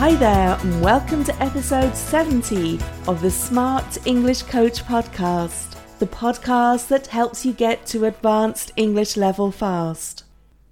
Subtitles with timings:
[0.00, 6.88] Hi there, and welcome to episode 70 of the Smart English Coach podcast, the podcast
[6.88, 10.24] that helps you get to advanced English level fast.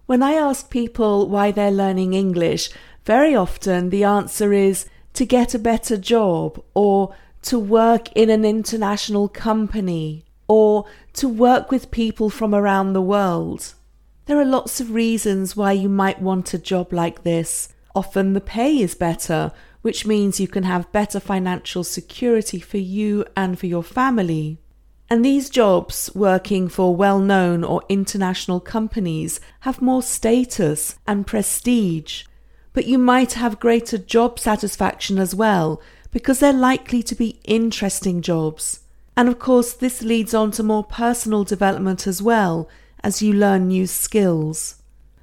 [0.07, 2.71] When I ask people why they're learning English,
[3.05, 8.47] very often the answer is to get a better job, or to work in an
[8.47, 13.75] international company, or to work with people from around the world.
[14.25, 17.69] There are lots of reasons why you might want a job like this.
[17.99, 19.51] Often the pay is better,
[19.83, 24.61] which means you can have better financial security for you and for your family.
[25.11, 32.23] And these jobs, working for well known or international companies, have more status and prestige.
[32.73, 38.23] But you might have greater job satisfaction as well, because they're likely to be interesting
[38.23, 38.85] jobs.
[39.17, 42.69] And of course, this leads on to more personal development as well,
[43.03, 44.78] as you learn new skills.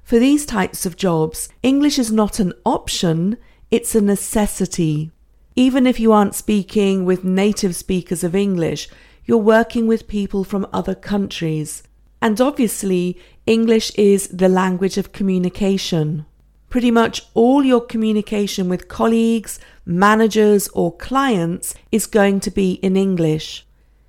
[0.06, 3.38] For these types of jobs, English is not an option,
[3.72, 5.10] it's a necessity.
[5.56, 8.88] Even if you aren't speaking with native speakers of English,
[9.24, 11.82] you're working with people from other countries.
[12.22, 16.24] And obviously, English is the language of communication.
[16.70, 22.96] Pretty much all your communication with colleagues, managers, or clients is going to be in
[22.96, 23.66] English.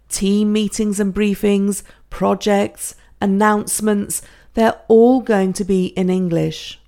[0.09, 4.21] Team meetings and briefings, projects, announcements,
[4.57, 6.79] they're all going to be in English.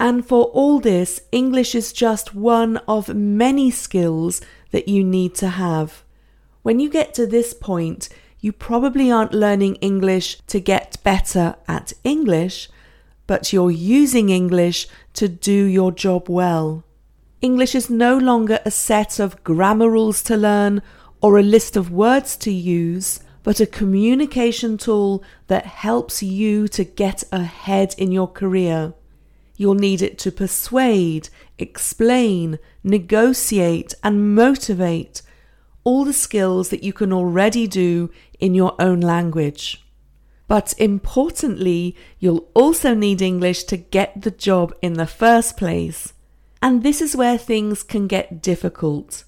[0.00, 4.40] And for all this, English is just one of many skills
[4.72, 6.02] that you need to have.
[6.62, 8.08] When you get to this point,
[8.40, 12.68] you probably aren't learning English to get better at English,
[13.28, 16.82] but you're using English to do your job well.
[17.40, 20.82] English is no longer a set of grammar rules to learn
[21.20, 26.84] or a list of words to use, but a communication tool that helps you to
[26.84, 28.94] get ahead in your career.
[29.56, 35.22] You'll need it to persuade, explain, negotiate, and motivate
[35.84, 39.84] all the skills that you can already do in your own language.
[40.46, 46.12] But importantly, you'll also need English to get the job in the first place.
[46.60, 49.24] And this is where things can get difficult.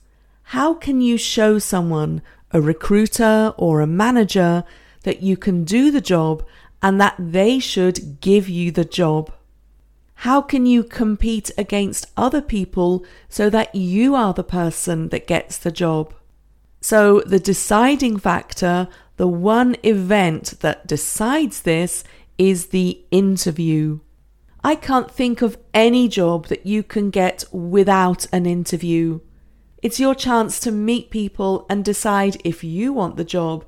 [0.49, 2.23] How can you show someone
[2.55, 4.65] a recruiter or a manager
[5.03, 6.43] that you can do the job
[6.81, 9.33] and that they should give you the job?
[10.19, 15.59] How can you compete against other people so that you are the person that gets
[15.59, 16.15] the job?
[16.81, 22.05] So, the deciding factor, the one event that decides this,
[22.39, 24.01] is the interview.
[24.63, 29.21] I can't think of any job that you can get without an interview.
[29.85, 33.67] It's your chance to meet people and decide if you want the job.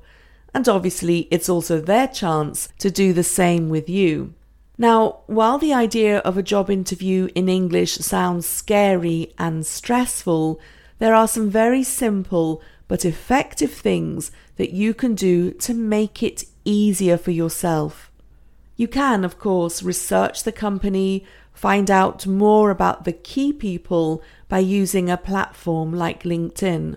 [0.51, 4.33] And obviously, it's also their chance to do the same with you.
[4.79, 10.59] Now, while the idea of a job interview in English sounds scary and stressful,
[10.97, 16.45] there are some very simple but effective things that you can do to make it
[16.65, 18.11] easier for yourself.
[18.75, 21.25] You can, of course, research the company,
[21.57, 26.95] find out more about the key people by using a platform like LinkedIn.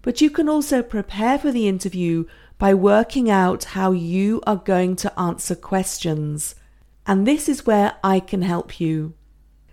[0.00, 2.24] But you can also prepare for the interview
[2.56, 6.54] by working out how you are going to answer questions.
[7.06, 9.12] And this is where I can help you.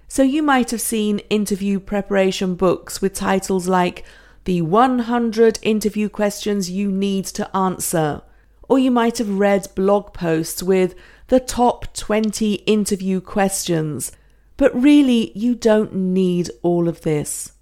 [0.10, 4.04] So you might have seen interview preparation books with titles like
[4.44, 8.24] The 100 Interview Questions You Need to Answer.
[8.68, 10.96] Or you might have read blog posts with
[11.28, 14.12] the top 20 interview questions
[14.58, 17.54] but really, you don't need all of this.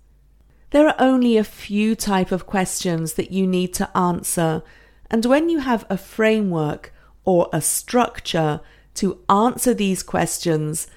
[0.72, 4.64] There are only a few type of questions that you need to answer,
[5.12, 8.62] and when you have a framework or a structure
[8.96, 10.88] to answer these questions,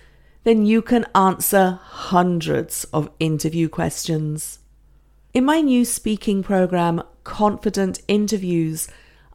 [0.45, 4.61] then you can answer hundreds of interview questions.
[5.35, 8.89] In my new speaking program, Confident Interviews,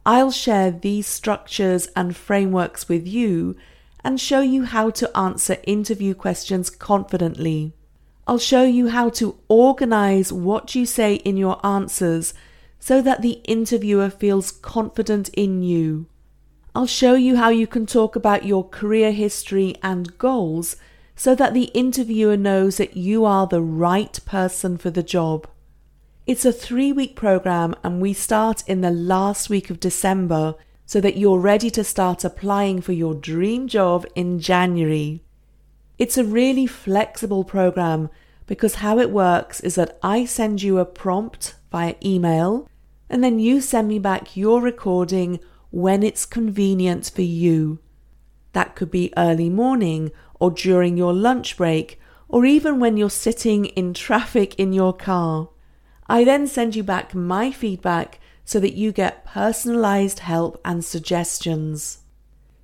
[0.04, 3.56] I'll share these structures and frameworks with you
[4.04, 7.72] and show you how to answer interview questions confidently.
[8.26, 12.34] I'll show you how to organize what you say in your answers
[12.78, 16.06] so that the interviewer feels confident in you.
[16.74, 20.76] I'll show you how you can talk about your career history and goals
[21.16, 25.46] so that the interviewer knows that you are the right person for the job.
[26.26, 30.54] It's a three week program and we start in the last week of December
[30.86, 35.22] so that you're ready to start applying for your dream job in January.
[35.98, 38.10] It's a really flexible program
[38.46, 42.68] because how it works is that I send you a prompt via email
[43.08, 45.40] and then you send me back your recording
[45.70, 47.78] when it's convenient for you.
[48.52, 53.66] That could be early morning or during your lunch break or even when you're sitting
[53.66, 55.48] in traffic in your car.
[56.06, 61.98] I then send you back my feedback so that you get personalized help and suggestions.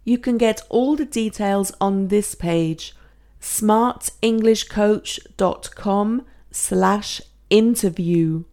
[0.04, 2.94] You can get all the details on this page
[3.40, 8.44] smartenglishcoach.com slash interview.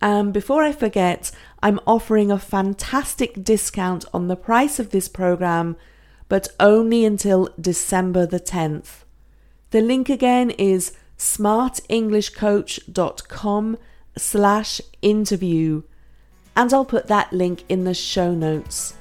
[0.00, 5.78] And before I forget, I'm offering a fantastic discount on the price of this program,
[6.28, 9.02] but only until December the 10th.
[9.70, 13.78] The link again is smartenglishcoach.com
[14.16, 15.82] slash interview,
[16.56, 18.94] and I'll put that link in the show notes.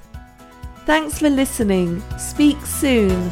[0.85, 2.01] Thanks for listening.
[2.17, 3.31] Speak soon.